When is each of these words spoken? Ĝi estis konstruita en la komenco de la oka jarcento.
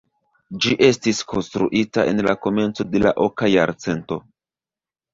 Ĝi 0.63 0.71
estis 0.87 1.19
konstruita 1.33 2.07
en 2.13 2.23
la 2.31 2.35
komenco 2.49 2.89
de 2.97 3.05
la 3.07 3.15
oka 3.29 3.55
jarcento. 3.57 4.23